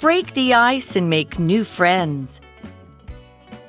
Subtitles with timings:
[0.00, 2.40] break the ice and make new friends.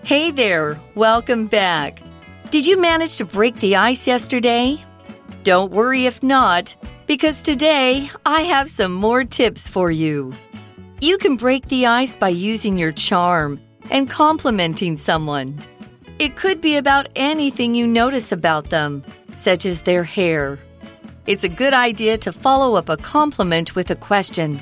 [0.05, 2.01] Hey there, welcome back.
[2.51, 4.81] Did you manage to break the ice yesterday?
[5.43, 6.73] Don't worry if not,
[7.05, 10.31] because today I have some more tips for you.
[11.01, 13.59] You can break the ice by using your charm
[13.89, 15.59] and complimenting someone.
[16.17, 19.03] It could be about anything you notice about them,
[19.35, 20.59] such as their hair.
[21.27, 24.61] It's a good idea to follow up a compliment with a question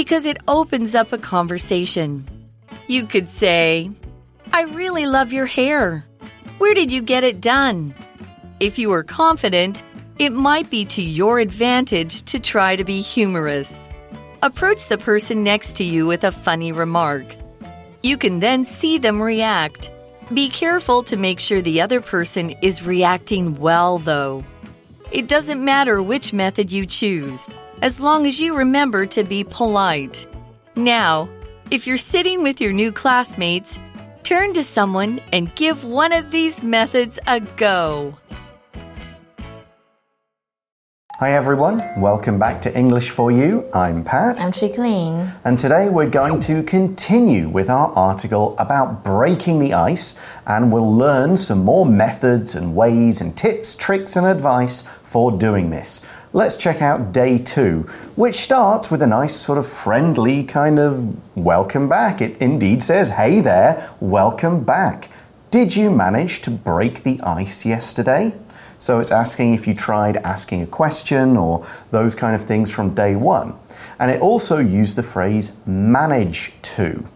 [0.00, 2.26] because it opens up a conversation.
[2.86, 3.90] You could say,
[4.50, 6.06] I really love your hair.
[6.56, 7.94] Where did you get it done?
[8.60, 9.84] If you are confident,
[10.18, 13.90] it might be to your advantage to try to be humorous.
[14.42, 17.26] Approach the person next to you with a funny remark.
[18.02, 19.90] You can then see them react.
[20.32, 24.44] Be careful to make sure the other person is reacting well, though.
[25.12, 27.46] It doesn't matter which method you choose,
[27.82, 30.26] as long as you remember to be polite.
[30.76, 31.28] Now,
[31.70, 33.78] if you're sitting with your new classmates,
[34.22, 38.16] turn to someone and give one of these methods a go.
[41.20, 43.68] Hi everyone, welcome back to English for You.
[43.74, 44.40] I'm Pat.
[44.40, 45.30] I'm Chickling.
[45.44, 50.90] And today we're going to continue with our article about breaking the ice and we'll
[50.90, 56.08] learn some more methods and ways and tips, tricks and advice for doing this.
[56.32, 57.80] Let's check out day two,
[58.16, 62.22] which starts with a nice sort of friendly kind of welcome back.
[62.22, 65.10] It indeed says, hey there, welcome back.
[65.50, 68.36] Did you manage to break the ice yesterday?
[68.80, 72.94] So it's asking if you tried asking a question or those kind of things from
[72.94, 73.54] day one.
[73.98, 77.06] And it also used the phrase manage to.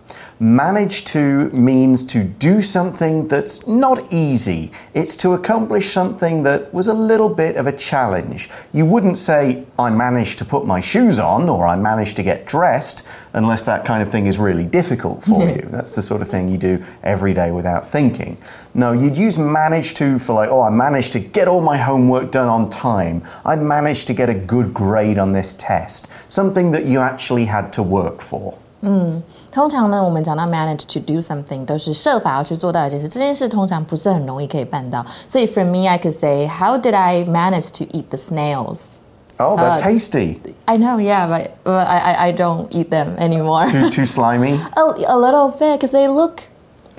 [0.45, 4.73] Manage to means to do something that's not easy.
[4.93, 8.51] It's to accomplish something that was a little bit of a challenge.
[8.71, 12.47] You wouldn't say, I managed to put my shoes on or I managed to get
[12.47, 15.63] dressed unless that kind of thing is really difficult for you.
[15.71, 18.37] That's the sort of thing you do every day without thinking.
[18.75, 22.31] No, you'd use manage to for like, oh, I managed to get all my homework
[22.31, 23.23] done on time.
[23.47, 26.09] I managed to get a good grade on this test.
[26.31, 28.59] Something that you actually had to work for.
[28.85, 29.23] 嗯，
[29.54, 33.10] 通常呢，我们讲到 manage to do something，都是设法要去做到一件事。
[33.10, 35.06] 这件事通常不是很容易可以办到。
[35.28, 38.98] 所以 for me, I could say, how did I manage to eat the snails?
[39.42, 40.40] Oh, they're tasty.
[40.66, 43.68] I know, yeah, but, but I, I I don't eat them anymore.
[43.68, 44.60] Too, too slimy?
[44.76, 46.42] a, a little bit, because they look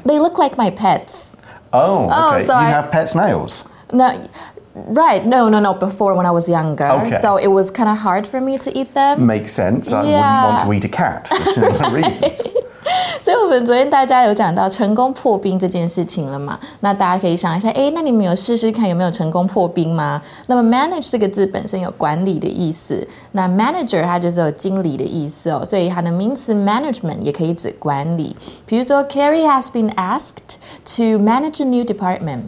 [0.06, 1.36] they look like my pets.
[1.72, 2.44] Oh, Oh, okay.
[2.44, 3.66] so you I- have pet snails?
[3.92, 4.10] No,
[4.74, 5.24] right?
[5.26, 5.74] No, no, no.
[5.74, 7.20] Before when I was younger, Okay.
[7.20, 9.26] so it was kind of hard for me to eat them.
[9.26, 9.92] Makes sense.
[9.92, 10.46] I Yeah.
[10.46, 12.52] wouldn't want to eat a cat for similar reasons.
[13.20, 16.58] 所以，我们昨天大家有讲到成功破冰这件事情了嘛？
[16.80, 20.20] 那大家可以想一下，诶，那你们有试试看有没有成功破冰吗？
[20.46, 28.34] 那么 manage 这个字本身有管理的意思，那 manager 它就是有经理的意思哦，所以它的名词 management 也可以指管理。
[28.66, 30.56] 比如说，Carrie has been asked
[30.96, 32.44] to manage a new department。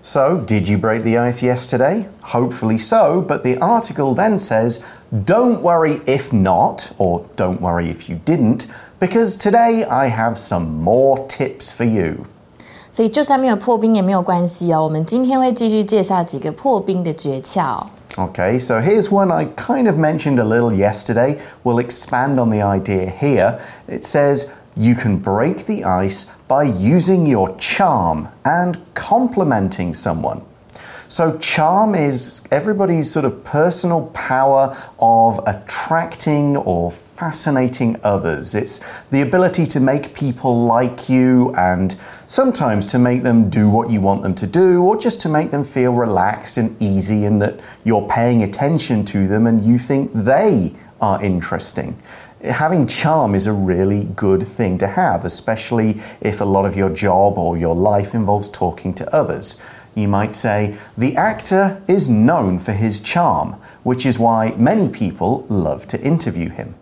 [0.00, 2.06] So, did you break the ice yesterday?
[2.20, 4.84] Hopefully so, but the article then says,
[5.24, 8.66] don't worry if not, or don't worry if you didn't,
[9.00, 12.26] because today I have some more tips for you.
[12.90, 17.82] 所以就算没有破冰也没有关系哦，我们今天会继续介绍几个破冰的诀窍。
[18.16, 21.38] Okay, so here's one I kind of mentioned a little yesterday.
[21.64, 23.58] We'll expand on the idea here.
[23.88, 30.43] It says, you can break the ice by using your charm and complimenting someone.
[31.09, 38.53] So, charm is everybody's sort of personal power of attracting or fascinating others.
[38.53, 38.79] It's
[39.09, 41.95] the ability to make people like you and
[42.27, 45.49] sometimes to make them do what you want them to do or just to make
[45.49, 50.11] them feel relaxed and easy and that you're paying attention to them and you think
[50.13, 51.97] they are interesting.
[52.43, 56.89] Having charm is a really good thing to have, especially if a lot of your
[56.89, 59.61] job or your life involves talking to others.
[59.93, 65.45] You might say, the actor is known for his charm, which is why many people
[65.49, 66.75] love to interview him.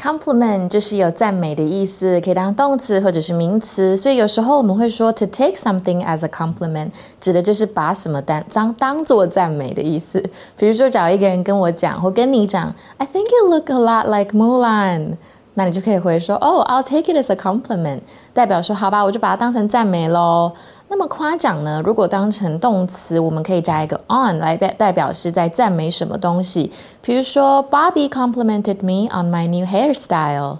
[0.00, 6.90] Compliment 就是有赞美的意思，可以当动词或者是名词，所以有时候我们会说 to take something as a compliment，
[7.20, 10.22] 指的就是把什么当当当做赞美的意思。
[10.56, 15.16] 比如说找一个人跟我讲或跟你讲，I think you look a lot like Mulan，
[15.54, 18.02] 那你就可以回说，Oh, I'll take it as a compliment，
[18.32, 20.52] 代表说好吧，我就把它当成赞美喽。
[20.87, 21.81] 那么夸奖呢？
[21.83, 26.71] 如果当成动词，我们可以加一个 on 来代代表是在赞美什么东西。
[27.01, 30.57] 比如说，Bobby complimented me on my new hairstyle。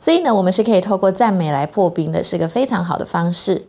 [0.00, 3.66] 所以呢，我们是可以透过赞美来破冰的，是个非常好的方式。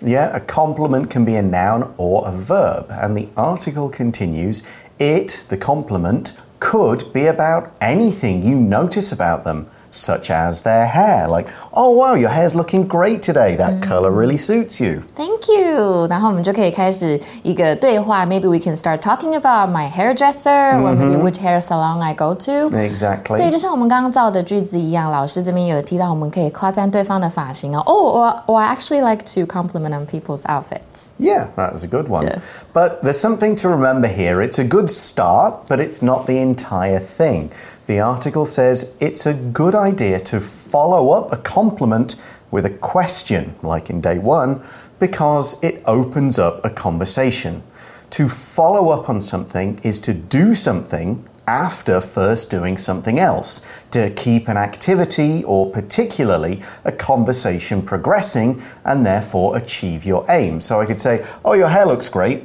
[0.00, 4.62] Yeah, a compliment can be a noun or a verb, and the article continues
[4.98, 11.26] it, the compliment, could be about anything you notice about them, such as their hair.
[11.28, 13.56] Like, oh wow, your hair's looking great today.
[13.56, 15.02] That color really suits you.
[15.16, 16.06] Thank you。
[16.08, 18.26] 然后我们就可以开始一个对话。
[18.26, 22.76] Maybe we can start talking about my hairdresser or maybe which hair salon I go to.
[22.76, 23.36] Exactly.
[23.36, 27.80] 所以就像我们刚刚造的句子一样，老师这边有提到，我们可以夸赞对方的发型哦。
[27.86, 31.08] Oh, or, or I actually like to compliment on people's outfits.
[31.18, 32.26] Yeah, that was a good one.
[32.26, 32.38] Yeah.
[32.74, 34.42] But there's something to remember here.
[34.42, 37.50] It's a good start, but it's not the entire thing.
[37.85, 42.15] The article says it's a good idea to follow up a compliment
[42.49, 44.63] with a question, like in day one,
[44.99, 47.63] because it opens up a conversation.
[48.11, 54.09] To follow up on something is to do something after first doing something else, to
[54.11, 60.61] keep an activity or particularly a conversation progressing and therefore achieve your aim.
[60.61, 62.43] So I could say, Oh, your hair looks great.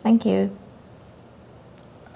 [0.00, 0.54] Thank you.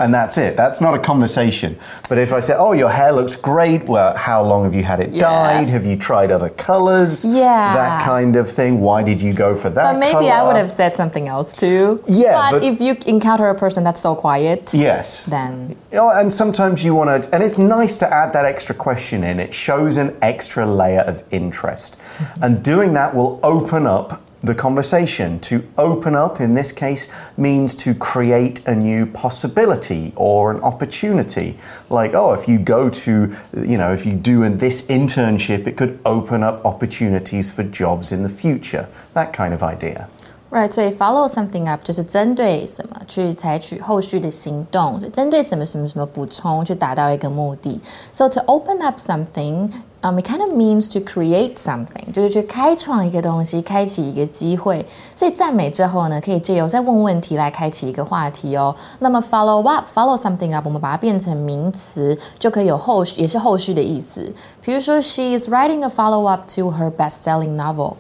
[0.01, 0.57] And that's it.
[0.57, 1.79] That's not a conversation.
[2.09, 4.99] But if I say, "Oh, your hair looks great," well, how long have you had
[4.99, 5.21] it Yeah.
[5.21, 5.71] dyed?
[5.71, 7.25] Have you tried other colors?
[7.25, 7.75] Yeah.
[7.75, 8.81] that kind of thing.
[8.81, 9.93] Why did you go for that?
[9.93, 12.03] But maybe I would have said something else too.
[12.07, 15.27] Yeah, But, but- if you encounter a person that's so quiet, Yes.
[15.27, 19.23] then Oh, and sometimes you want to, and it's nice to add that extra question
[19.23, 19.39] in.
[19.39, 21.97] It shows an extra layer of interest.
[21.99, 22.43] Mm-hmm.
[22.45, 25.40] and doing that will open up the conversation.
[25.42, 31.58] To open up, in this case, means to create a new possibility or an opportunity.
[31.90, 33.12] Like, oh, if you go to,
[33.54, 38.12] you know, if you do in this internship, it could open up opportunities for jobs
[38.12, 38.88] in the future.
[39.14, 40.08] That kind of idea.
[40.52, 47.80] Right，所以 follow something up 就是针对什么去采取后续的行动，针对什么什么什么补充去达到一个目的。
[48.12, 49.70] So to open up something,
[50.04, 54.86] um, it kind of means to create something，就是去开创一个东西，开启一个机会。
[55.16, 58.76] 所以赞美之后呢，可以借由再问问题来开启一个话题哦。
[59.00, 64.34] 那么 follow up, follow something up，我们把它变成名词，就可以有后续，也是后续的意思。
[64.62, 67.96] 比如说，She is writing a follow up to her best-selling novel。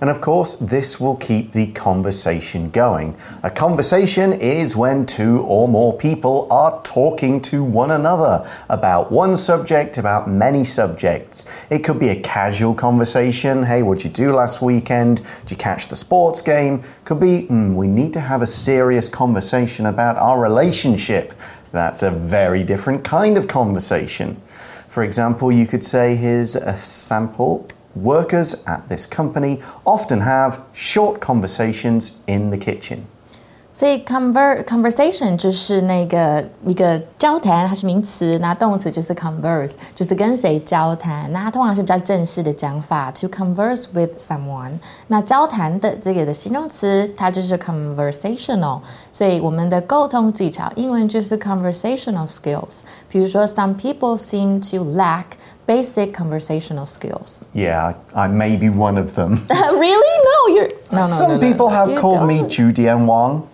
[0.00, 3.16] And of course, this will keep the conversation going.
[3.42, 9.36] A conversation is when two or more people are talking to one another about one
[9.36, 11.46] subject, about many subjects.
[11.70, 13.62] It could be a casual conversation.
[13.62, 15.22] Hey, what'd you do last weekend?
[15.42, 16.82] Did you catch the sports game?
[17.04, 21.32] Could be, "Hmm, we need to have a serious conversation about our relationship.
[21.72, 24.40] That's a very different kind of conversation.
[24.88, 31.19] For example, you could say, here's a sample Workers at this company often have short
[31.19, 32.99] conversations in the kitchen.
[33.73, 41.31] 所以 conver conversation 就是那个一个交谈，它是名词，那动词就是 converse，就是跟谁交谈。
[41.31, 44.77] 那它通常是比较正式的讲法，to converse with someone。
[45.07, 48.81] 那交谈的这个的形容词，它就是 conversational。
[49.11, 52.81] 所以我们的沟通技巧，英文就是 conversational skills。
[53.09, 55.23] 比如说，some people seem to lack
[55.66, 57.48] basic conversational skills.
[57.54, 59.32] Yeah, I may be one of them.
[59.50, 60.24] really?
[60.24, 60.68] No, you're.
[60.92, 62.44] No, no, Some no, people have you called don't.
[62.44, 63.48] me Judian Wang,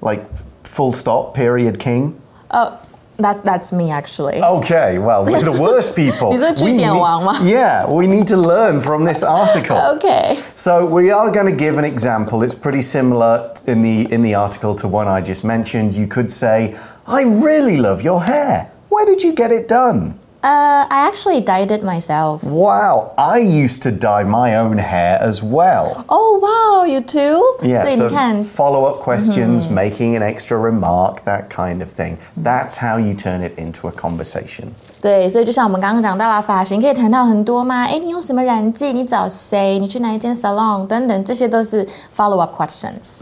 [0.00, 0.24] like
[0.64, 2.20] full stop, period king.
[2.50, 2.78] Oh.
[3.18, 4.42] That, that's me actually.
[4.42, 6.32] Okay, well, we're the worst people.
[6.32, 6.72] These are we
[7.48, 9.76] yeah, we need to learn from this article.
[9.96, 10.42] okay.
[10.54, 12.42] So we are going to give an example.
[12.42, 15.94] It's pretty similar in the in the article to one I just mentioned.
[15.94, 18.72] You could say, "I really love your hair.
[18.88, 22.43] Where did you get it done?" Uh, I actually dyed it myself.
[22.43, 26.05] Wow, I used to dye my own hair as well.
[26.07, 27.41] Oh wow, you too?
[27.67, 32.17] Yeah, 所以 so 你看， follow up questions, making an extra remark, that kind of thing.
[32.41, 34.73] That's how you turn it into a conversation.
[35.01, 37.85] 对，所以就像我们刚刚讲到了，发型可以谈到很多吗？
[37.85, 38.93] 哎，你用什么染剂？
[38.93, 39.79] 你找谁？
[39.79, 40.85] 你去哪一间 salon？
[40.85, 43.21] 等等，这些都是 follow up questions。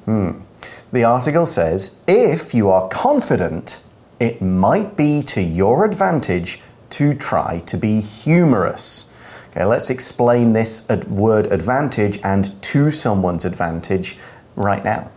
[0.91, 3.77] The article says if you are confident,
[4.19, 6.57] it might be to your advantage
[6.90, 9.14] to try to be humorous.
[9.50, 14.16] Okay, let's explain this word advantage and to someone's advantage
[14.54, 15.10] right now.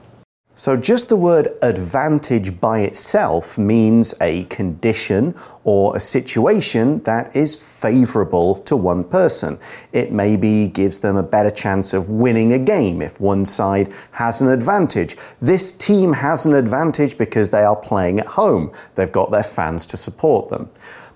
[0.55, 7.55] So, just the word advantage by itself means a condition or a situation that is
[7.55, 9.57] favorable to one person.
[9.93, 14.43] It maybe gives them a better chance of winning a game if one side has
[14.43, 15.17] an advantage.
[15.41, 19.87] This team has an advantage because they are playing at home, they've got their fans
[19.87, 20.69] to support them.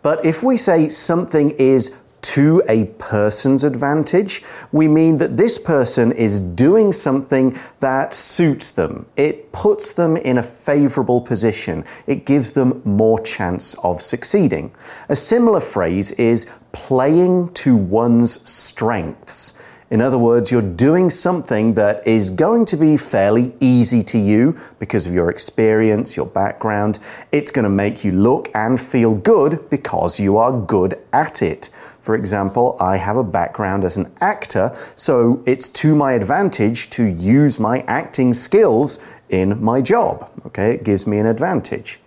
[0.08, 6.14] But if we say something is to a person's advantage, we mean that this person
[6.14, 9.08] is doing something that suits them.
[9.18, 11.84] It puts them in a favorable position.
[12.08, 14.74] It gives them more chance of succeeding.
[15.10, 19.62] A similar phrase is playing to one's strengths.
[19.89, 24.60] In other words, you're doing something that is going to be fairly easy to you
[24.79, 27.00] because of your experience, your background.
[27.32, 31.70] It's going to make you look and feel good because you are good at it.
[32.01, 37.06] For example, I have a background as an actor, so it's to my advantage to
[37.06, 40.29] use my acting skills in my job.
[40.46, 42.00] Okay, it gives me an advantage.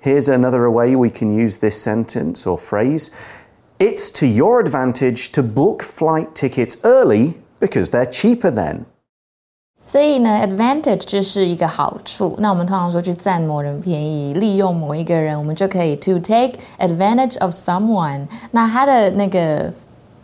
[0.00, 3.10] Here's another way we can use this sentence or phrase.
[3.79, 8.85] It's to your advantage to book flight tickets early because they're cheaper then.
[9.83, 12.35] 所以呢，advantage 就是一个好处。
[12.37, 18.27] 那我们通常说去占某人便宜，利用某一个人，我们就可以 to take advantage of someone。
[18.51, 19.73] 那它的那个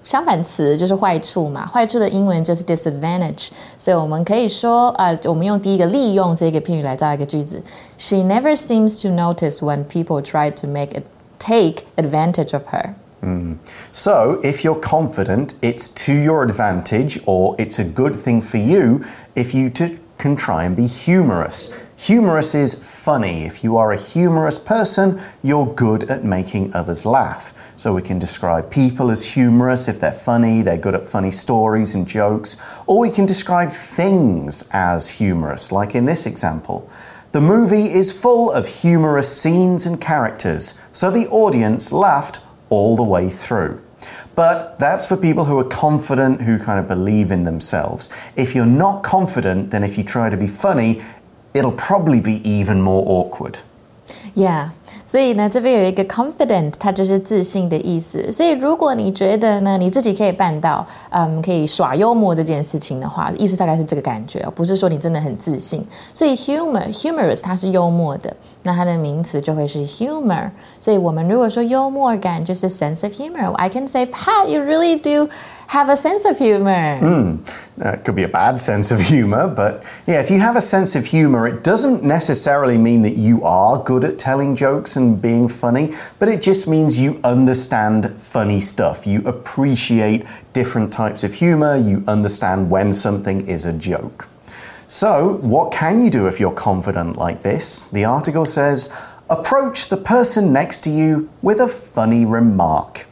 [0.04, 3.50] 相反词就是坏处嘛，坏处的英文就是 disadvantage。
[3.80, 7.62] 所以我们可以说，呃，我们用第一个利用这个片语来造一个句子。
[7.98, 11.04] She never seems to notice when people try to make it
[11.40, 12.94] take advantage of her.
[13.23, 13.59] Mm.
[13.93, 19.05] So, if you're confident, it's to your advantage or it's a good thing for you
[19.37, 19.71] if you
[20.19, 21.81] can try and be humorous.
[21.97, 23.45] Humorous is funny.
[23.45, 27.73] If you are a humorous person, you're good at making others laugh.
[27.77, 31.95] So, we can describe people as humorous if they're funny, they're good at funny stories
[31.95, 32.57] and jokes,
[32.89, 36.91] or we can describe things as humorous, like in this example.
[37.31, 42.41] The movie is full of humorous scenes and characters, so the audience laughed
[42.73, 43.83] all the way through.
[44.35, 48.11] But that's for people who are confident, who kind of believe in themselves.
[48.35, 51.03] If you're not confident, then if you try to be funny,
[51.55, 53.59] it'll probably be even more awkward.
[54.35, 54.71] Yeah.
[55.06, 58.32] 所以呢，这边有一个 confident，它就是自信的意思。
[58.32, 65.86] 所以如果你觉得呢，你自己可以办到，嗯，可以耍幽默这件事情的话，意思大概是这个感觉，不是说你真的很自信。
[66.14, 70.50] 所以 humor，humorous 它是幽默的，那它的名词就会是 humor。
[70.80, 76.98] 所以我们如果说幽默感就是 sense of humor，I can say Pat，you really do。have a sense of humor.
[77.02, 77.40] Mm,
[77.78, 80.96] it could be a bad sense of humor, but yeah, if you have a sense
[80.96, 85.49] of humor, it doesn't necessarily mean that you are good at telling jokes and being
[85.49, 89.07] funny, but it just means you understand funny stuff.
[89.07, 94.29] You appreciate different types of humor, you understand when something is a joke.
[94.87, 97.87] So, what can you do if you're confident like this?
[97.87, 98.93] The article says,
[99.31, 103.07] approach the person next to you with a funny remark.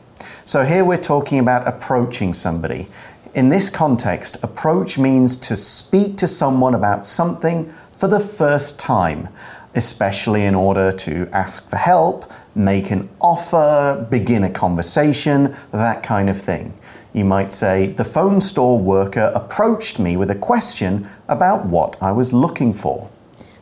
[0.45, 2.89] So here we're talking about approaching somebody.
[3.35, 9.29] In this context, approach means to speak to someone about something for the first time,
[9.75, 16.29] especially in order to ask for help, make an offer, begin a conversation, that kind
[16.29, 16.75] of thing.
[17.13, 22.13] You might say, The phone store worker approached me with a question about what I
[22.13, 23.11] was looking for.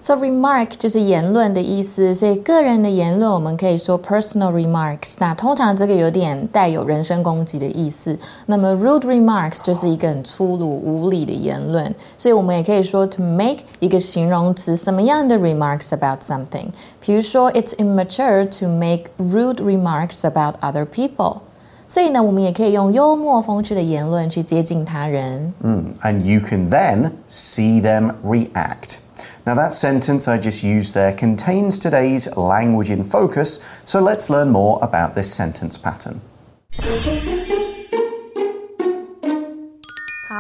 [0.01, 5.15] So remark 就是言论的意思，所以个人的言论我们可以说 personal remarks。
[5.20, 8.20] 那通常这个有点带有人身攻击的意思。
[8.48, 16.65] 那么 rude remarks 就是一个很粗鲁、无理的言论，所以我们也可以说 to make 一个形容词什么样的 remarks about something。
[17.00, 21.38] 比如说，it's immature to make rude remarks about other people。
[21.88, 25.53] 所以呢，我们也可以用幽默风趣的言论去接近他人。
[25.62, 28.96] 嗯，and you can then see them react.
[29.49, 34.50] Now, that sentence I just used there contains today's language in focus, so let's learn
[34.50, 36.21] more about this sentence pattern.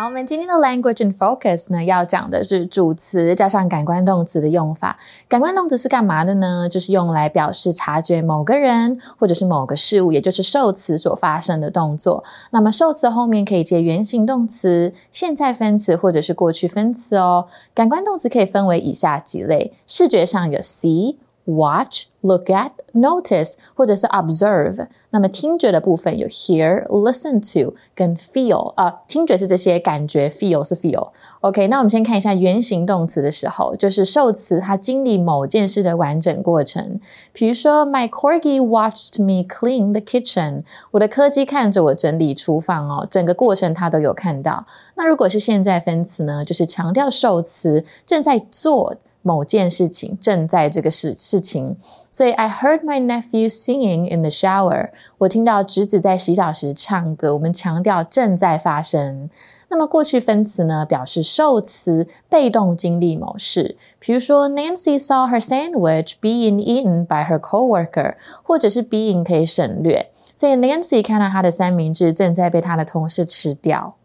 [0.08, 4.96] 我们今天的 language and focus 呢，要讲的是主词加上感官动词的用法。
[5.28, 6.66] 感官动词是干嘛的呢？
[6.66, 12.24] 就是用来表示察觉某个人或者是某个事物，也就是受词所发生的动作。
[12.52, 17.46] 那么受词后面可以接原形动词、现在分词或者是过去分词哦。
[17.74, 21.16] 感官动词可以分为以下几类：视觉上有 see。
[21.48, 24.86] Watch, look at, notice 或者是 observe。
[25.10, 31.10] 那么听觉的部分有 hear, listen to 跟 feel 啊，听觉是这些感觉，feel 是 feel。
[31.40, 37.00] OK，那我们先看一下原形动词的时候，就是受词它经历某件事的完整过程。
[37.32, 40.64] 比如说，My corgi watched me clean the kitchen。
[40.90, 44.66] 我的柯基看着我整理厨房哦，整个过程它都有看到。
[44.96, 48.94] 那如果是现在分词呢，就是强调受词正在做。
[49.22, 51.76] 某件事情正在这个事事情，
[52.10, 54.90] 所以 I heard my nephew singing in the shower。
[55.18, 57.34] 我听到侄子在洗澡时唱歌。
[57.34, 59.28] 我们强调正在发生。
[59.70, 63.76] 那么过去分词呢，表示受词被动经历某事。
[63.98, 70.10] 比如说，Nancy saw her sandwich being eaten by her coworker，或者是 being 可以省略。
[70.34, 73.96] 所以 Nancy 看到她的三明治正在被她的同事吃掉。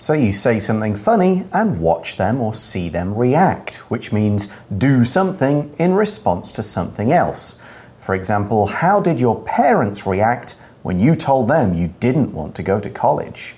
[0.00, 5.04] So you say something funny and watch them or see them react, which means do
[5.04, 7.56] something in response to something else.
[7.98, 12.62] For example, how did your parents react when you told them you didn't want to
[12.62, 13.54] go to college?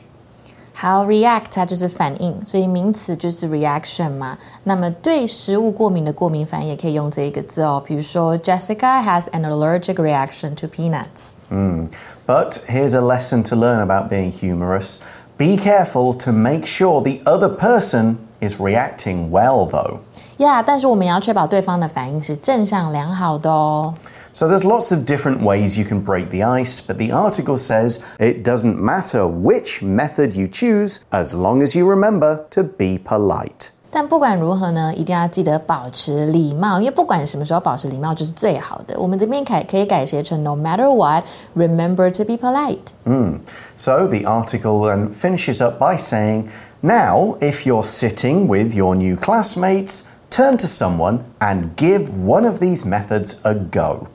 [0.74, 4.38] 好，react 它就是反应，所以名词就是 reaction 嘛。
[4.62, 7.82] 那么对食物过敏的过敏反应也可以用这一个字哦。
[7.84, 11.32] 比如说，Jessica has an allergic reaction to peanuts。
[11.50, 11.88] 嗯，
[12.28, 14.98] But here's a lesson to learn about being humorous.
[15.36, 19.98] Be careful to make sure the other person is reacting well, though.
[20.36, 23.94] Yeah，但是我们要确保对方的反应是正向良好的哦。
[24.32, 28.44] So there's lots of different ways you can break the ice, but the article says it
[28.44, 33.70] doesn't matter which method you choose as long as you remember to be polite.
[33.92, 39.00] 但不管如何呢，一定要记得保持礼貌，因为不管什么时候保持礼貌就是最好的。
[39.00, 41.24] 我们这边改可以改写成 No matter what,
[41.56, 42.92] remember to be polite.
[43.06, 43.38] Mm.
[43.78, 46.50] So the article then finishes up by saying,
[46.82, 52.58] now if you're sitting with your new classmates, turn to someone and give one of
[52.60, 54.08] these methods a go.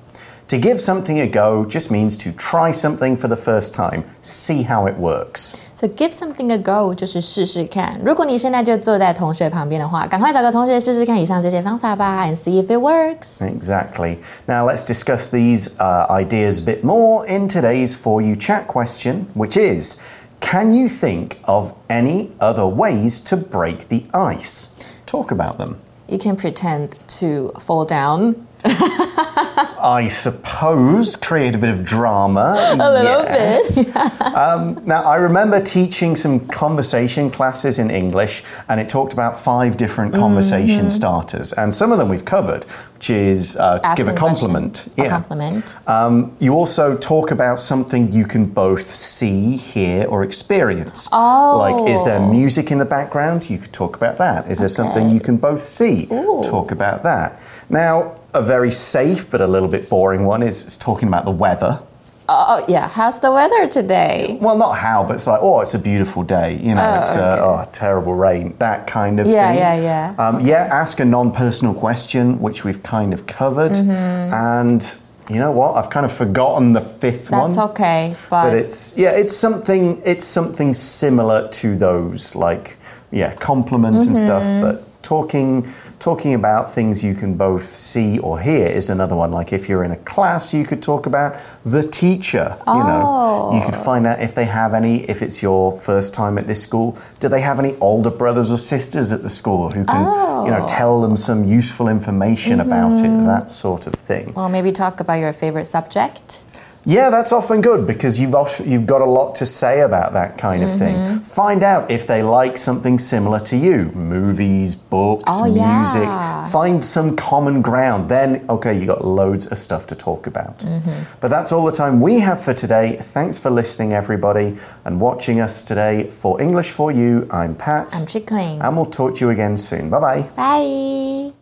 [0.50, 4.62] To give something a go just means to try something for the first time, see
[4.62, 5.56] how it works.
[5.78, 8.00] So give something a go 就是试试看。
[8.04, 13.42] 如果你现在就坐在同学旁边的话，赶快找个同学试试看以上这些方法吧，and see if it works.
[13.42, 14.18] Exactly.
[14.46, 19.26] Now let's discuss these uh, ideas a bit more in today's For You Chat question,
[19.36, 19.98] which is
[20.40, 24.70] Can you think of any other ways to break the ice?
[25.06, 25.78] Talk about them.
[26.08, 32.57] You can pretend to fall down I suppose create a bit of drama.
[32.73, 33.77] A little yes.
[33.77, 33.97] bit.
[34.35, 39.77] um, now, I remember teaching some conversation classes in English, and it talked about five
[39.77, 41.01] different conversation mm -hmm.
[41.01, 44.89] starters, and some of them we've covered, which is uh, give a compliment.
[44.97, 45.13] A yeah.
[45.13, 45.79] compliment.
[45.87, 51.09] Um, you also talk about something you can both see, hear, or experience.
[51.13, 51.63] Oh.
[51.65, 53.49] Like, is there music in the background?
[53.51, 54.51] You could talk about that.
[54.51, 54.83] Is there okay.
[54.83, 56.09] something you can both see?
[56.11, 56.43] Ooh.
[56.43, 57.39] Talk about that.
[57.71, 61.31] Now, a very safe but a little bit boring one is, is talking about the
[61.31, 61.83] weather.
[62.31, 62.89] Oh, yeah.
[62.89, 64.37] How's the weather today?
[64.41, 66.59] Well, not how, but it's like, oh, it's a beautiful day.
[66.63, 67.41] You know, oh, it's uh, okay.
[67.41, 68.55] uh, oh, terrible rain.
[68.59, 69.59] That kind of yeah, thing.
[69.59, 70.29] Yeah, yeah, yeah.
[70.29, 73.73] Um, yeah, ask a non personal question, which we've kind of covered.
[73.73, 74.35] Mm-hmm.
[74.35, 74.97] And
[75.31, 75.77] you know what?
[75.77, 77.51] I've kind of forgotten the fifth That's one.
[77.51, 78.15] That's okay.
[78.29, 78.51] But...
[78.51, 82.77] but it's, yeah, it's something, it's something similar to those, like,
[83.11, 84.09] yeah, compliment mm-hmm.
[84.09, 84.61] and stuff, mm-hmm.
[84.61, 89.33] but talking talking about things you can both see or hear is another one.
[89.33, 92.57] Like if you're in a class, you could talk about the teacher.
[92.67, 92.79] Oh.
[92.79, 95.01] You know, you could find out if they have any.
[95.09, 98.59] If it's your first time at this school, do they have any older brothers or
[98.59, 100.45] sisters at the school who can, oh.
[100.45, 102.69] you know, tell them some useful information mm-hmm.
[102.69, 104.33] about it, that sort of thing.
[104.37, 106.41] Or maybe talk about your favorite subject.
[106.85, 110.63] Yeah, that's often good because you've you've got a lot to say about that kind
[110.63, 110.95] of thing.
[110.97, 111.19] Mm-hmm.
[111.19, 116.09] Find out if they like something similar to you, movies, books, oh, music.
[116.09, 116.45] Yeah.
[116.47, 118.09] Find some common ground.
[118.09, 120.59] Then okay, you got loads of stuff to talk about.
[120.59, 121.19] Mm-hmm.
[121.21, 122.97] But that's all the time we have for today.
[122.97, 127.27] Thanks for listening everybody and watching us today for English for You.
[127.31, 127.95] I'm Pat.
[127.97, 128.61] I'm Chickling.
[128.63, 129.91] And we'll talk to you again soon.
[129.91, 130.23] Bye-bye.
[130.37, 131.33] Bye.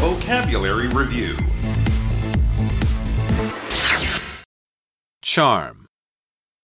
[0.00, 1.34] Vocabulary review
[5.28, 5.84] Charm.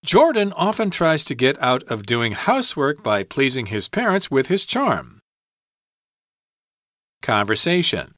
[0.07, 4.65] Jordan often tries to get out of doing housework by pleasing his parents with his
[4.65, 5.21] charm.
[7.21, 8.15] Conversation.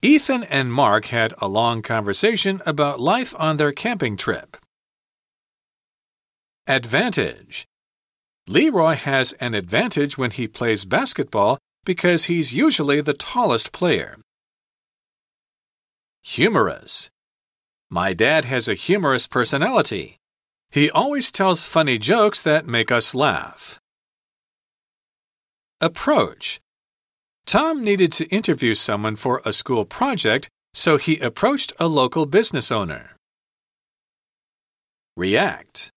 [0.00, 4.56] Ethan and Mark had a long conversation about life on their camping trip.
[6.66, 7.66] Advantage.
[8.46, 14.16] Leroy has an advantage when he plays basketball because he's usually the tallest player.
[16.22, 17.10] Humorous.
[17.89, 20.17] My dad has a humorous personality.
[20.71, 23.79] He always tells funny jokes that make us laugh.
[25.79, 26.59] Approach.
[27.45, 32.71] Tom needed to interview someone for a school project, so he approached a local business
[32.71, 33.15] owner.
[35.15, 35.91] React.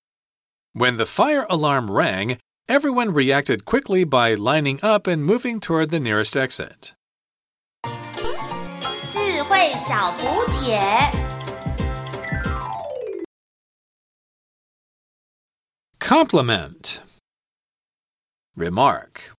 [0.75, 6.01] When the fire alarm rang, everyone reacted quickly by lining up and moving toward the
[6.01, 6.93] nearest exit.
[9.13, 11.30] 智慧小补帖。
[16.02, 17.00] Compliment.
[18.56, 19.32] Remark.